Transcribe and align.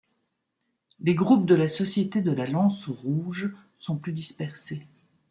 Les 1.01 1.13
groupes 1.13 1.45
de 1.45 1.53
la 1.53 1.67
société 1.67 2.21
de 2.23 2.31
la 2.31 2.47
Lance 2.47 2.87
rouge 2.87 3.53
sont 3.77 3.99
plus 3.99 4.13
dispersés. 4.13 4.81